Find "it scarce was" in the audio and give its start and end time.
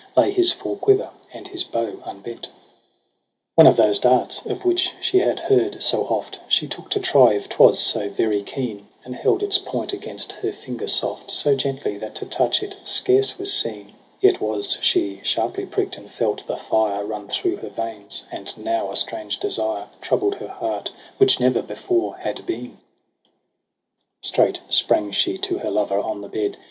12.63-13.53